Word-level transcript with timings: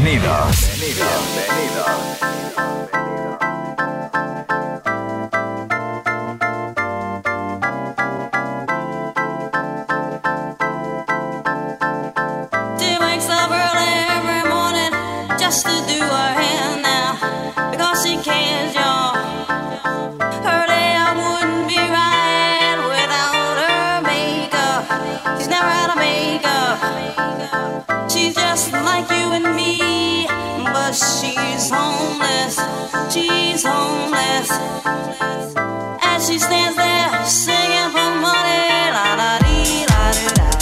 Bienvenidos. 0.00 0.67
is 33.58 33.64
homeless. 33.64 34.50
As 36.02 36.28
she 36.28 36.38
stands 36.38 36.76
there 36.76 37.26
singing 37.26 37.90
for 37.94 38.10
money, 38.22 38.90
la 38.94 39.06
la 39.20 39.38
dee 39.44 39.84
la 39.90 40.12
dee 40.12 40.34
da. 40.36 40.57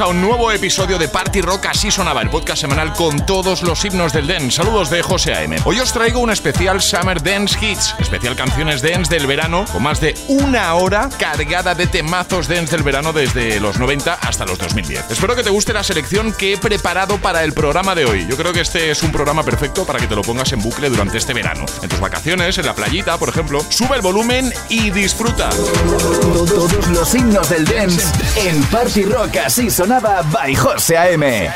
A 0.00 0.08
un 0.08 0.20
nuevo 0.20 0.52
episodio 0.52 0.98
de 0.98 1.08
Party 1.08 1.40
Rock 1.40 1.66
Así 1.66 1.90
Sonaba, 1.90 2.20
el 2.20 2.28
podcast 2.28 2.60
semanal 2.60 2.92
con 2.92 3.24
todos 3.24 3.62
los 3.62 3.82
himnos 3.84 4.12
del 4.12 4.26
dance. 4.26 4.50
Saludos 4.50 4.90
de 4.90 5.00
José 5.00 5.32
A.M. 5.32 5.56
Hoy 5.64 5.80
os 5.80 5.92
traigo 5.92 6.20
un 6.20 6.30
especial 6.30 6.82
Summer 6.82 7.22
Dance 7.22 7.56
Hits, 7.64 7.94
especial 7.98 8.36
canciones 8.36 8.82
dance 8.82 9.14
del 9.14 9.26
verano, 9.26 9.64
con 9.72 9.82
más 9.82 10.00
de 10.00 10.14
una 10.28 10.74
hora 10.74 11.08
cargada 11.18 11.74
de 11.74 11.86
temazos 11.86 12.46
dance 12.48 12.74
del 12.74 12.82
verano 12.82 13.12
desde 13.12 13.58
los 13.58 13.78
90 13.78 14.14
hasta 14.14 14.44
los 14.44 14.58
2010. 14.58 15.12
Espero 15.12 15.34
que 15.34 15.42
te 15.42 15.50
guste 15.50 15.72
la 15.72 15.82
selección 15.82 16.32
que 16.32 16.54
he 16.54 16.58
preparado 16.58 17.18
para 17.18 17.42
el 17.42 17.52
programa 17.54 17.94
de 17.94 18.04
hoy. 18.04 18.26
Yo 18.28 18.36
creo 18.36 18.52
que 18.52 18.60
este 18.60 18.90
es 18.90 19.02
un 19.02 19.12
programa 19.12 19.44
perfecto 19.44 19.86
para 19.86 19.98
que 19.98 20.08
te 20.08 20.16
lo 20.16 20.22
pongas 20.22 20.52
en 20.52 20.60
bucle 20.60 20.90
durante 20.90 21.16
este 21.16 21.32
verano. 21.32 21.64
En 21.82 21.88
tus 21.88 22.00
vacaciones, 22.00 22.58
en 22.58 22.66
la 22.66 22.74
playita, 22.74 23.16
por 23.18 23.30
ejemplo, 23.30 23.64
sube 23.70 23.96
el 23.96 24.02
volumen 24.02 24.52
y 24.68 24.90
disfruta. 24.90 25.48
Todos 25.50 26.88
los 26.88 27.14
himnos 27.14 27.48
del 27.48 27.64
dance 27.64 28.12
en 28.36 28.62
Party 28.64 29.04
Rock 29.04 29.36
Así 29.44 29.70
sonaba 29.70 30.22
by 30.22 30.54
José 30.54 30.96
A.M. 30.96 31.50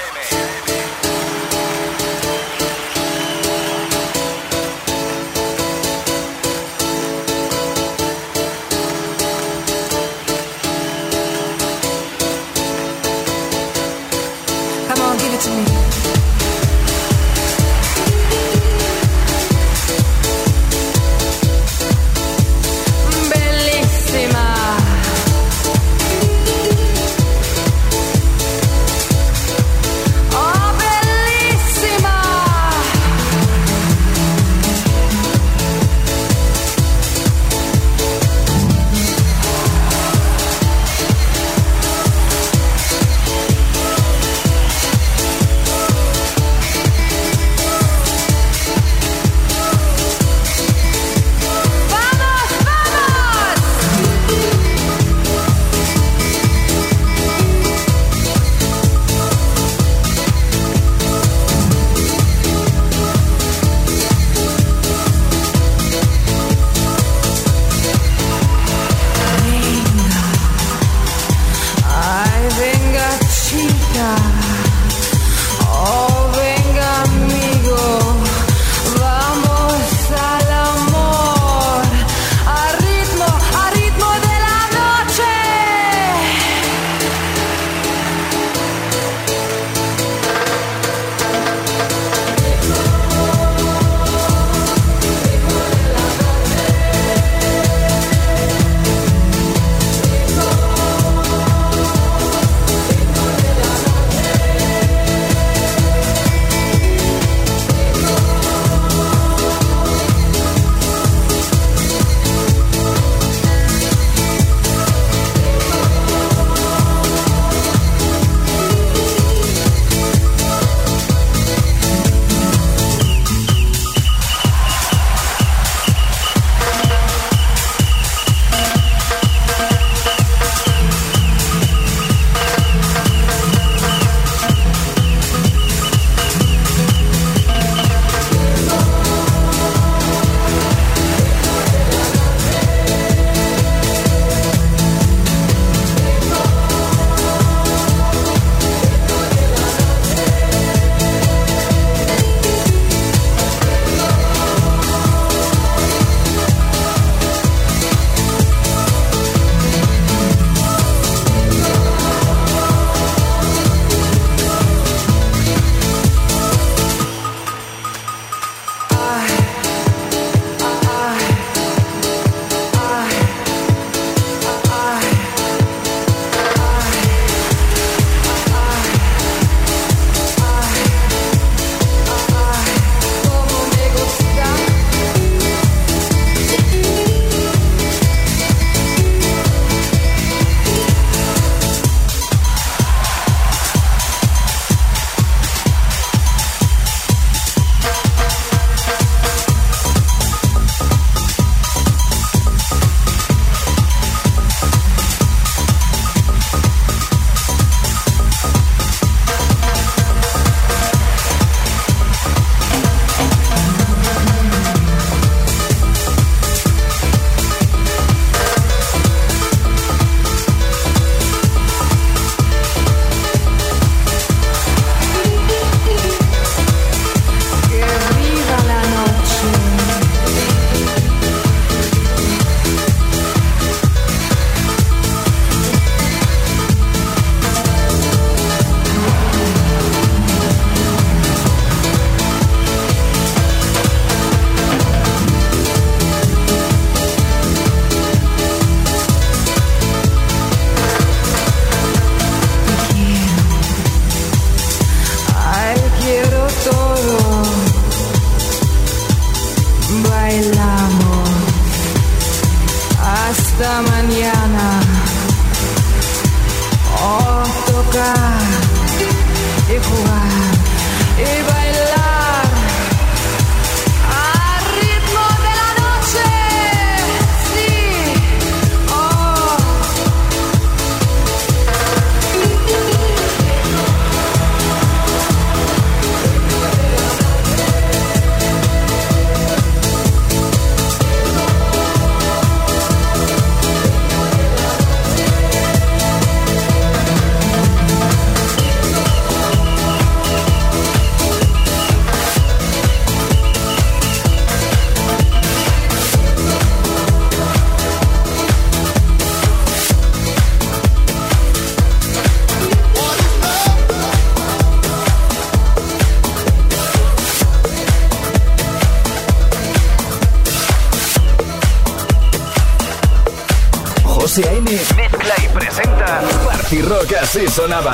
así 327.30 327.46
sonaba. 327.46 327.92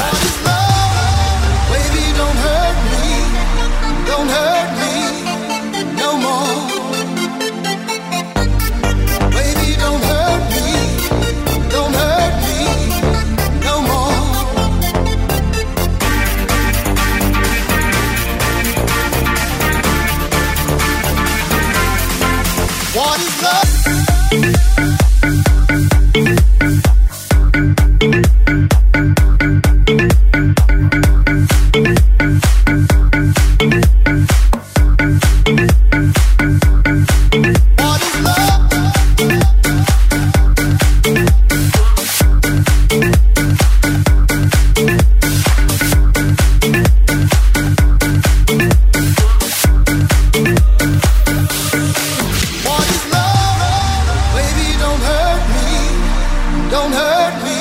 Don't 56.77 56.93
hurt 56.93 57.35
me 57.43 57.61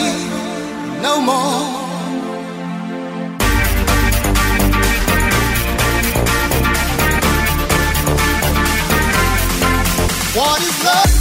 no 1.01 1.21
more. 1.21 1.85
What 10.35 10.61
is 10.61 10.83
love? 10.83 11.14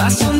las. 0.00 0.39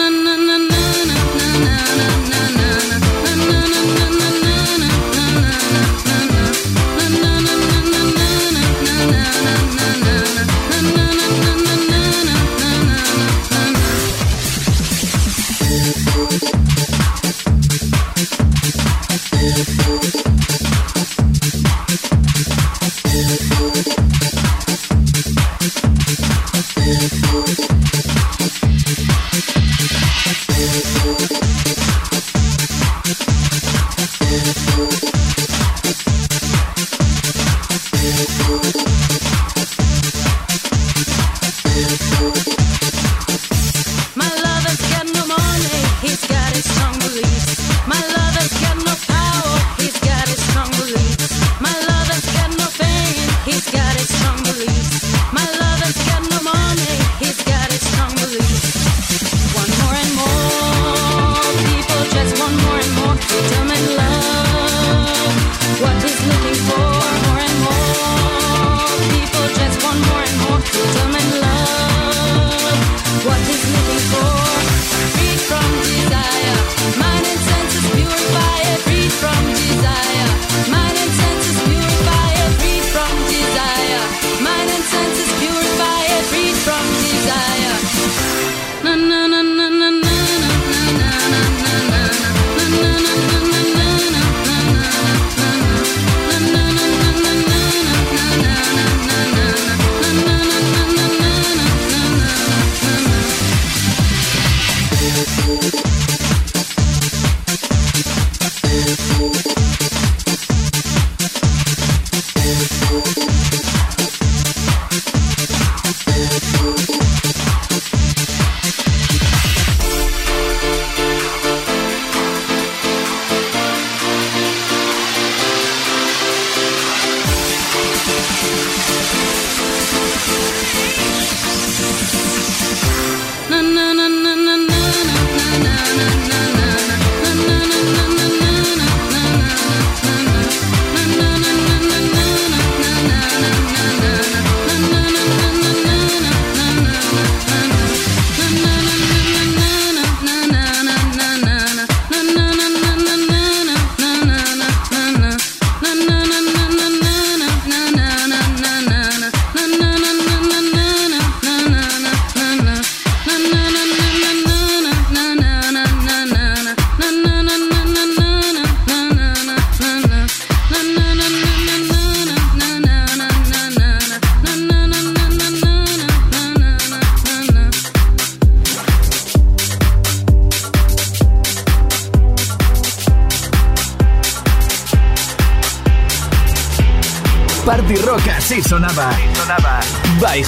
Na 0.00 0.08
na 0.08 0.34
na 0.36 0.69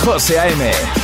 José 0.04 0.36
A.M. 0.36 1.01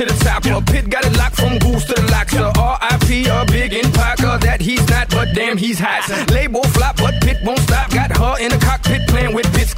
to 0.00 0.06
the 0.06 0.24
top, 0.24 0.42
topper. 0.42 0.64
Pit 0.72 0.88
got 0.88 1.04
it 1.04 1.16
locked 1.18 1.36
from 1.36 1.58
goose 1.58 1.84
to 1.84 1.94
the 1.94 2.06
lockster. 2.08 2.50
R.I.P. 2.56 3.26
a 3.26 3.44
big 3.46 3.72
Parker 3.92 4.38
that 4.38 4.60
he's 4.60 4.86
not, 4.88 5.10
but 5.10 5.28
damn 5.34 5.56
he's 5.56 5.78
hot. 5.78 6.08
Label 6.30 6.62
flop, 6.74 6.96
but 6.96 7.20
Pit 7.20 7.38
won't 7.44 7.60
stop. 7.60 7.90
Got 7.90 8.16
her 8.16 8.40
in 8.40 8.50
the 8.50 8.58
cockpit 8.58 9.06
playing 9.08 9.34
with 9.34 9.52
bits. 9.52 9.74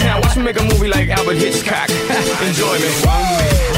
now 0.00 0.20
watch 0.20 0.36
me 0.36 0.44
make 0.44 0.58
a 0.58 0.64
movie 0.64 0.88
like 0.88 1.08
Albert 1.10 1.36
Hitchcock. 1.36 1.90
Enjoy 2.42 2.78
me. 2.78 3.77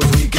we 0.00 0.29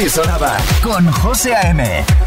así 0.00 0.08
sonaba 0.08 0.56
con 0.82 1.10
José 1.12 1.54
A.M. 1.54 2.19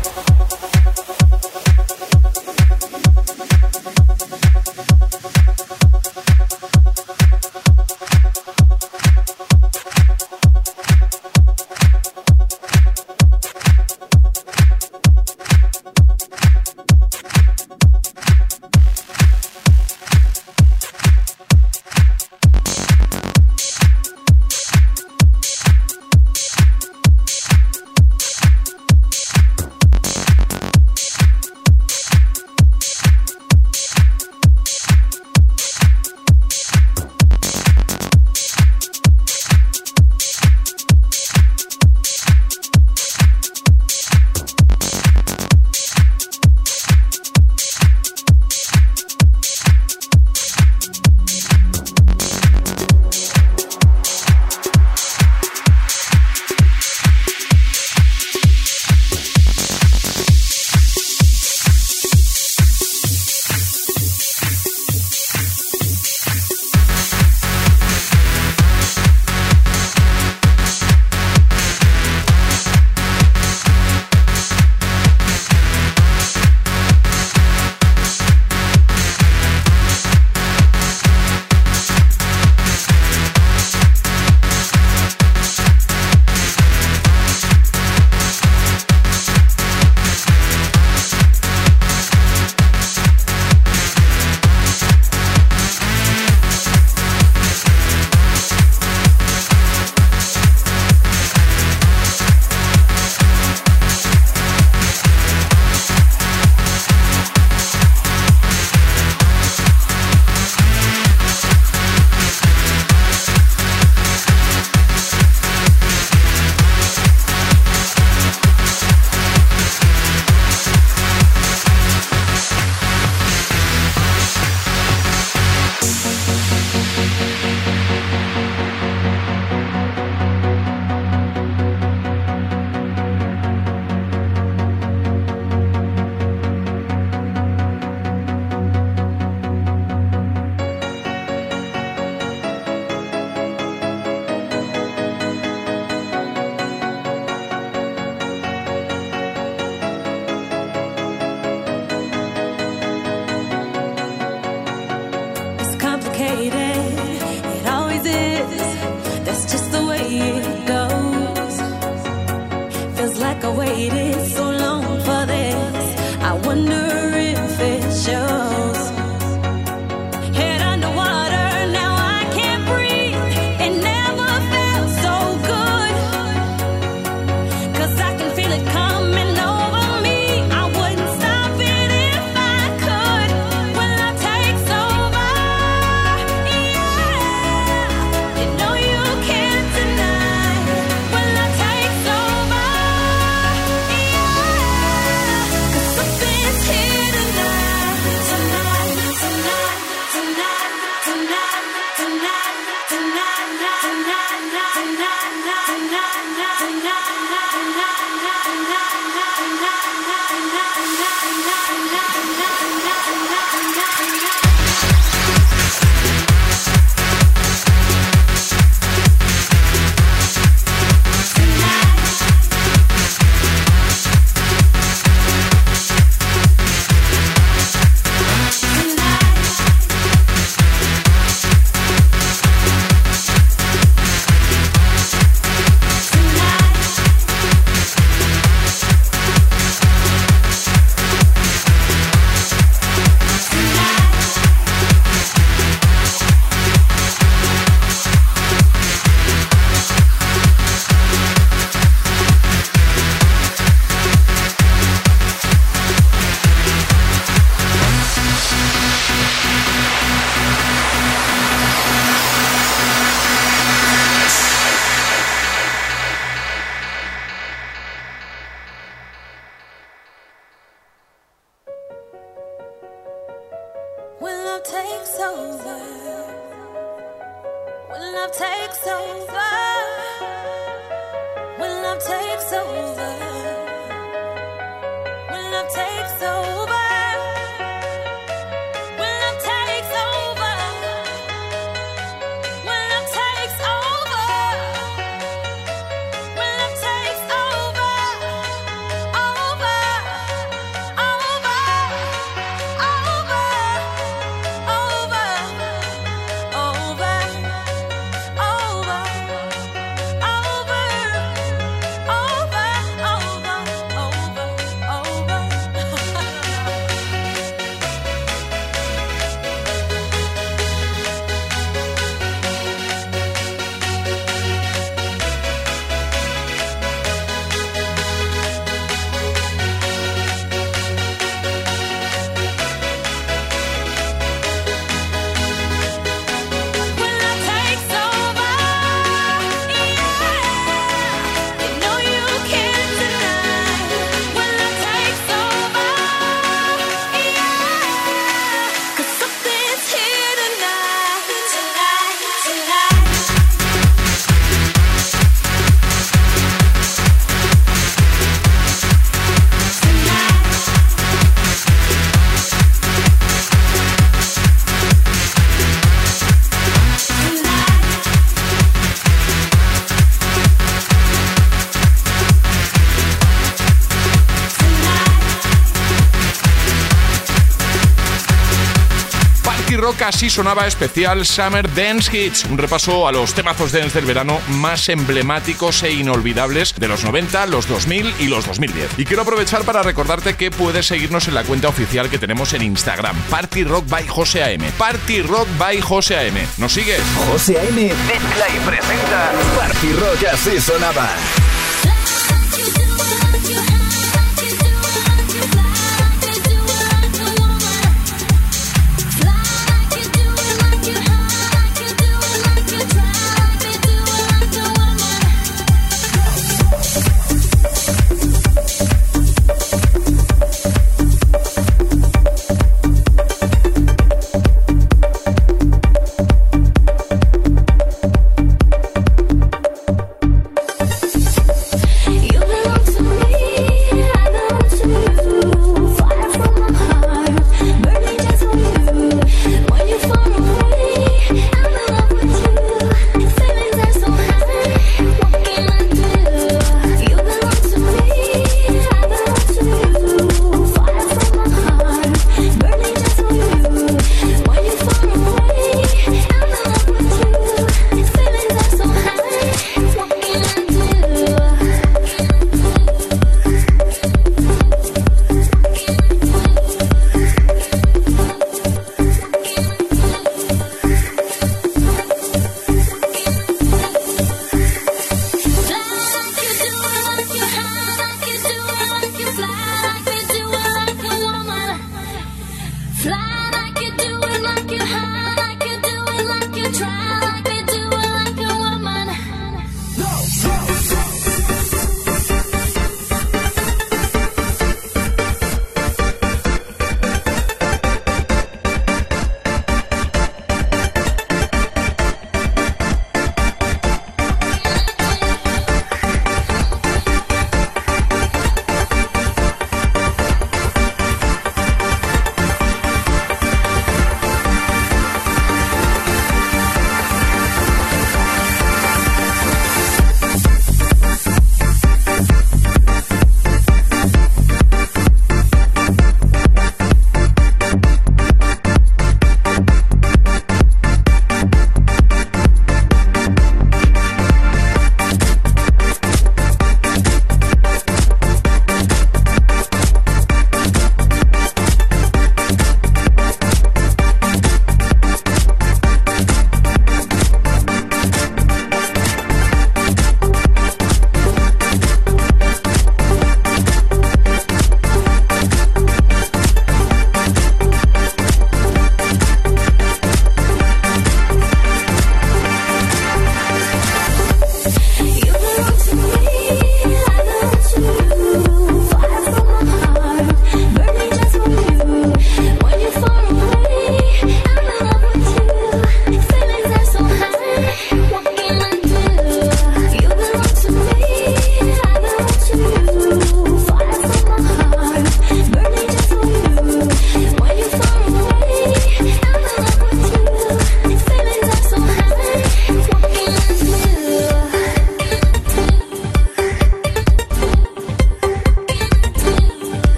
Rock 379.94 380.02
así 380.04 380.30
sonaba 380.30 380.66
especial 380.66 381.24
Summer 381.24 381.72
Dance 381.76 382.18
Hits, 382.18 382.46
un 382.46 382.58
repaso 382.58 383.08
a 383.08 383.12
los 383.12 383.36
temazos 383.36 383.72
dance 383.72 383.94
del 383.94 384.08
verano 384.08 384.40
más 384.48 384.90
emblemáticos 384.90 385.84
e 385.84 385.92
inolvidables 385.92 386.74
de 386.76 386.88
los 386.88 387.04
90, 387.04 387.46
los 387.46 387.68
2000 387.68 388.12
y 388.18 388.28
los 388.28 388.48
2010. 388.48 388.98
Y 388.98 389.06
quiero 389.06 389.22
aprovechar 389.22 389.64
para 389.66 389.84
recordarte 389.84 390.36
que 390.36 390.50
puedes 390.50 390.88
seguirnos 390.88 391.28
en 391.28 391.36
la 391.36 391.44
cuenta 391.44 391.68
oficial 391.68 392.10
que 392.10 392.18
tenemos 392.18 392.54
en 392.54 392.64
Instagram, 392.64 393.16
Party 393.30 393.66
Rock 393.66 393.88
by 393.88 394.08
José 394.08 394.44
AM. 394.44 394.64
Party 394.80 395.22
Rock 395.22 395.48
by 395.60 395.80
José 395.80 396.18
AM. 396.18 396.38
¿Nos 396.58 396.74
sigues? 396.74 397.02
José 397.30 397.60
AM 397.60 397.76
mezcla 397.76 398.48
y 398.50 398.60
presenta 398.66 399.32
Party 399.56 399.94
Rock 399.94 400.24
así 400.34 400.60
sonaba. 400.60 401.08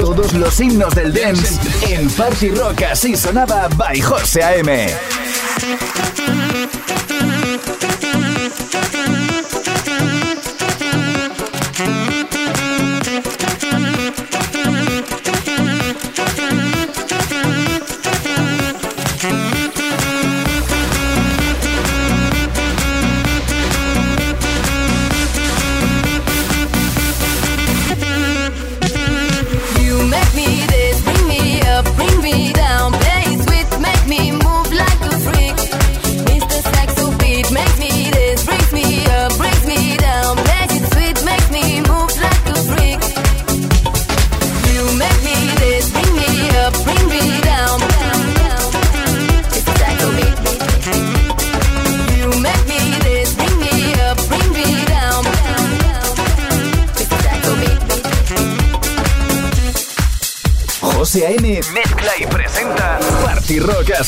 Todos 0.00 0.32
los 0.32 0.58
himnos 0.58 0.94
del 0.94 1.12
dance 1.12 1.60
en 1.90 2.08
Party 2.08 2.48
Rock 2.48 2.84
así 2.90 3.14
sonaba 3.14 3.68
by 3.76 4.00
José 4.00 4.42
AM. 4.42 6.49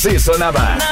Así 0.05 0.19
sonaba. 0.19 0.92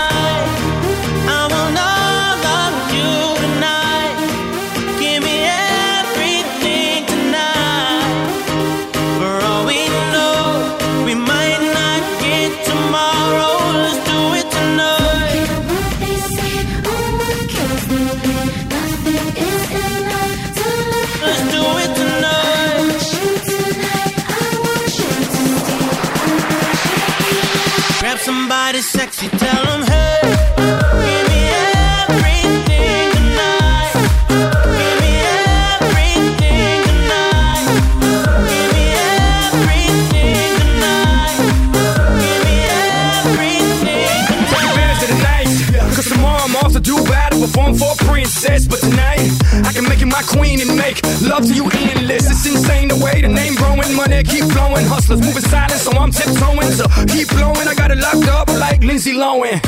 flowing. 54.80 54.92
Hustlers 54.92 55.20
moving 55.20 55.42
silent, 55.42 55.80
so 55.80 55.90
I'm 55.92 56.10
tiptoeing. 56.10 56.72
So 56.72 56.84
keep 57.08 57.28
blowing, 57.28 57.66
I 57.68 57.74
got 57.74 57.90
it 57.90 57.98
locked 57.98 58.28
up 58.28 58.48
like 58.48 58.82
Lindsay 58.82 59.14
Lohan. 59.14 59.60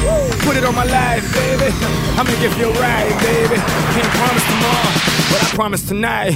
Put 0.45 0.57
it 0.57 0.65
on 0.65 0.75
my 0.75 0.85
life, 0.85 1.25
baby. 1.35 1.73
I'ma 2.17 2.31
give 2.41 2.57
you 2.59 2.71
a 2.71 2.81
ride, 2.81 3.13
baby. 3.21 3.57
Can't 3.95 4.13
promise 4.19 4.45
tomorrow, 4.47 4.93
but 5.31 5.43
I 5.43 5.49
promise 5.55 5.83
tonight. 5.83 6.33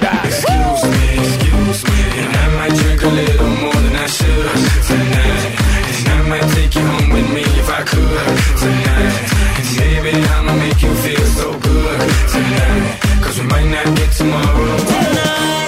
Die. 0.00 0.26
Excuse 0.26 0.82
me, 0.84 1.08
excuse 1.18 1.84
me, 1.84 1.98
and 2.20 2.36
I 2.36 2.46
might 2.56 2.74
drink 2.80 3.02
a 3.02 3.08
little 3.08 3.48
more 3.62 3.74
than 3.74 3.96
I 3.96 4.06
should 4.06 4.48
tonight. 4.86 5.44
And 5.88 6.08
I 6.08 6.28
might 6.28 6.48
take 6.54 6.74
you 6.74 6.84
home 6.84 7.10
with 7.10 7.28
me 7.32 7.42
if 7.60 7.68
I 7.68 7.82
could 7.82 8.26
tonight. 8.58 9.14
And 9.58 9.68
baby, 9.76 10.12
I'ma 10.36 10.54
make 10.56 10.80
you 10.82 10.94
feel 11.04 11.26
so 11.38 11.58
good 11.58 12.00
tonight. 12.28 13.00
Cause 13.22 13.38
we 13.40 13.46
might 13.46 13.68
not 13.68 13.96
get 13.96 14.12
tomorrow. 14.12 14.76
Tonight. 14.78 15.59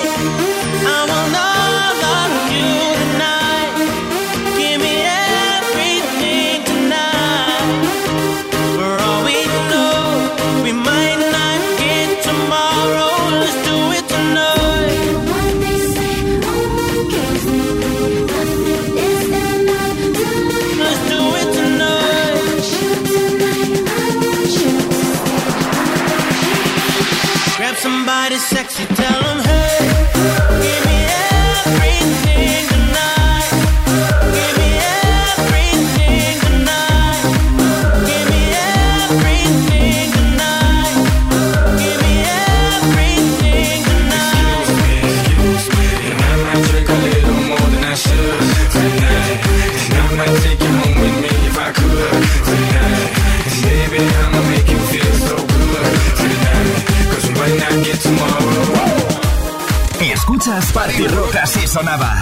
sonaba. 61.73 62.22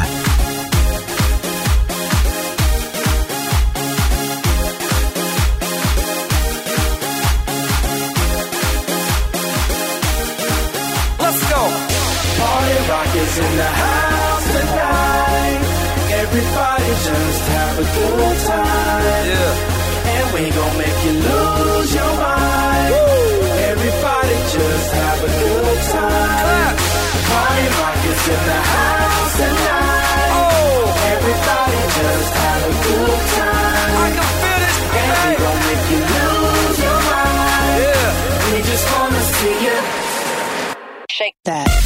that. 41.44 41.79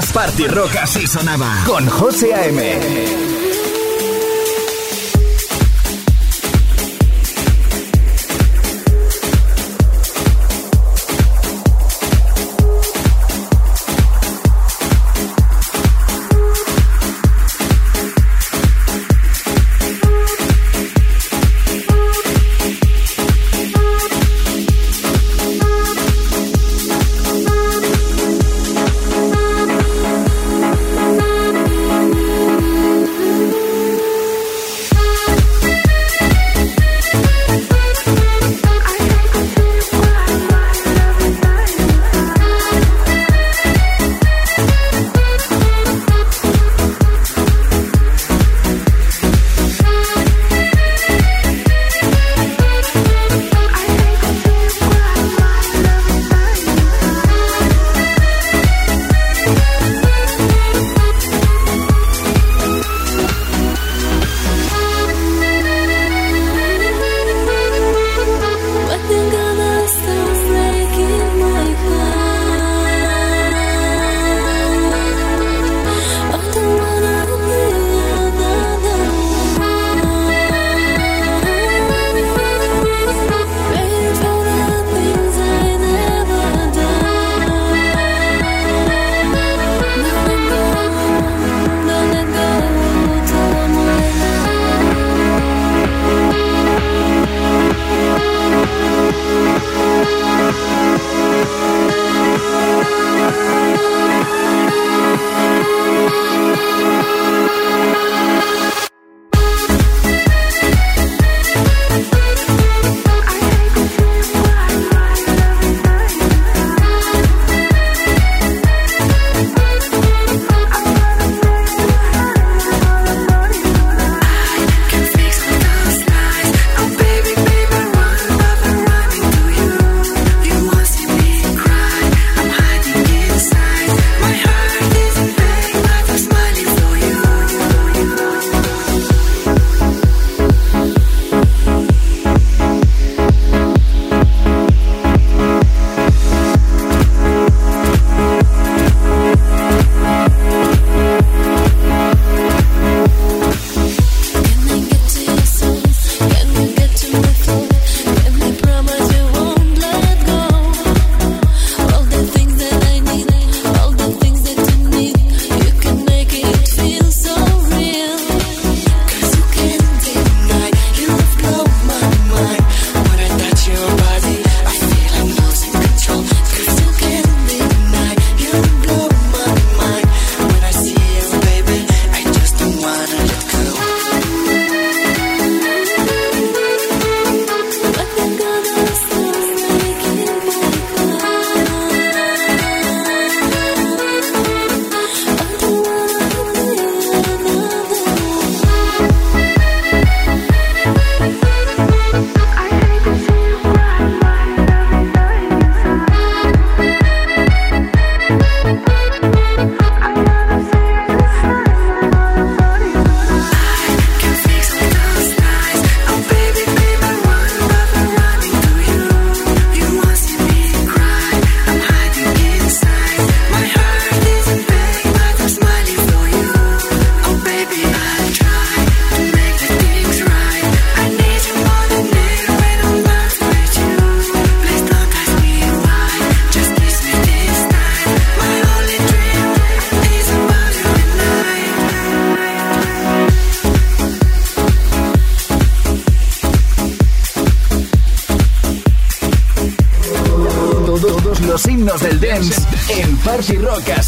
Party 0.00 0.46
Rock 0.46 0.76
así 0.80 1.06
sonaba 1.06 1.64
con 1.66 1.86
José 1.86 2.32
A.M. 2.34 3.41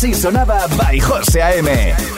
Así 0.04 0.12
sonaba 0.12 0.66
by 0.76 1.00
José 1.00 1.40
A.M. 1.40 2.13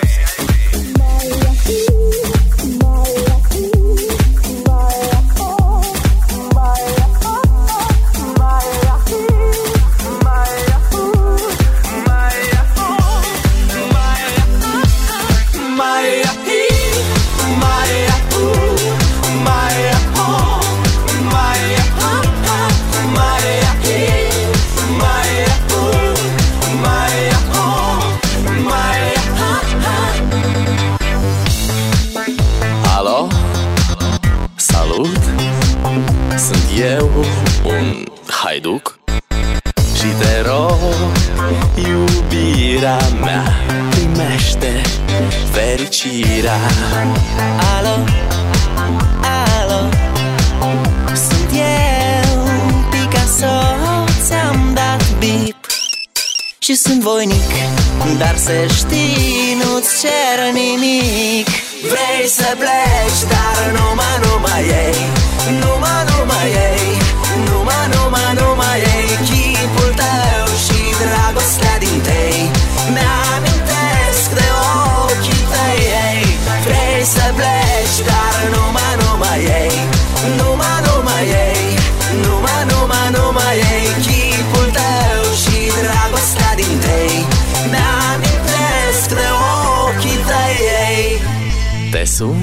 sun 92.17 92.37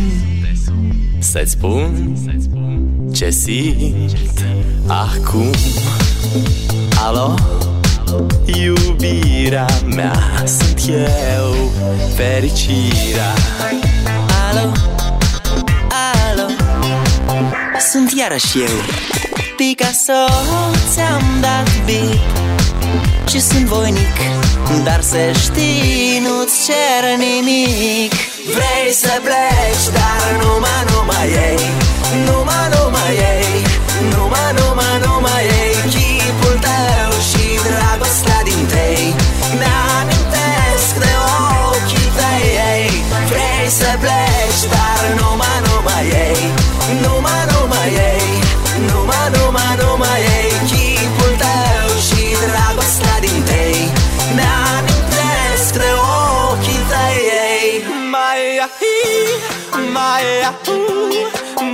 Să-ți 1.20 1.52
spun 1.52 2.16
ce 3.14 3.30
simt 3.30 4.16
acum. 4.88 5.50
Alo, 7.06 7.34
iubirea 8.46 9.66
mea 9.96 10.44
Sunt 10.46 10.82
eu, 10.88 11.72
fericirea. 12.16 13.34
Alo, 14.50 14.72
alo? 16.30 16.48
Sunt 17.92 18.12
iarăși 18.18 18.60
eu 18.60 18.78
Picasso, 19.58 20.34
ți-am 20.92 21.24
dat 21.42 21.86
bine 21.86 22.43
și 23.30 23.40
sunt 23.40 23.66
voinic 23.66 24.18
Dar 24.84 25.02
să 25.02 25.32
știi, 25.42 26.22
nu-ți 26.26 26.56
cer 26.66 27.18
nimic. 27.18 28.14
Vrei 28.56 28.94
să 28.94 29.22
pleci, 29.24 29.86
dar 29.94 30.42
numai, 30.42 30.84
numai 30.92 31.28
ei 31.48 31.60
Numai, 32.26 32.68
numai 32.76 33.12
ei 33.32 33.64
Numai, 34.16 34.54
numai, 34.58 35.00
numai 35.06 35.44
ei. 35.44 35.73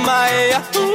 my, 0.05 0.92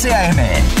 12 0.00 0.38
a.m. 0.38 0.79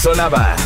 sonaba. 0.00 0.59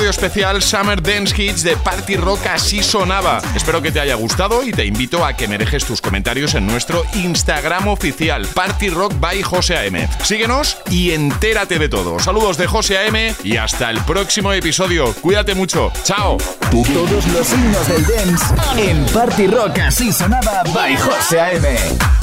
Episodio 0.00 0.10
especial 0.10 0.62
Summer 0.62 1.02
Dance 1.02 1.34
Hits 1.36 1.62
de 1.62 1.76
Party 1.76 2.16
Rock 2.16 2.46
así 2.46 2.82
sonaba. 2.82 3.42
Espero 3.54 3.82
que 3.82 3.92
te 3.92 4.00
haya 4.00 4.14
gustado 4.14 4.62
y 4.62 4.72
te 4.72 4.86
invito 4.86 5.26
a 5.26 5.34
que 5.34 5.46
me 5.46 5.58
dejes 5.58 5.84
tus 5.84 6.00
comentarios 6.00 6.54
en 6.54 6.66
nuestro 6.66 7.04
Instagram 7.12 7.86
oficial 7.88 8.46
Party 8.46 8.88
Rock 8.88 9.12
by 9.20 9.42
José 9.42 9.76
AM. 9.76 10.08
Síguenos 10.22 10.78
y 10.88 11.10
entérate 11.10 11.78
de 11.78 11.90
todo. 11.90 12.18
Saludos 12.18 12.56
de 12.56 12.66
José 12.66 12.96
AM 12.96 13.34
y 13.44 13.58
hasta 13.58 13.90
el 13.90 14.00
próximo 14.04 14.54
episodio. 14.54 15.12
Cuídate 15.20 15.54
mucho. 15.54 15.92
Chao. 16.02 16.38
Todos 16.70 17.26
los 17.26 17.46
signos 17.46 17.88
del 17.88 18.06
dance 18.06 18.54
en 18.78 19.04
Party 19.06 19.48
Rock 19.48 19.80
así 19.80 20.12
sonaba 20.12 20.62
by 20.72 20.96
José 20.96 21.40
AM. 21.40 22.19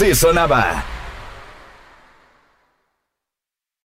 Así 0.00 0.14
sonaba. 0.14 0.79